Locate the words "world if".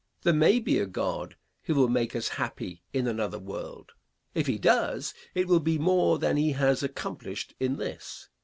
3.37-4.47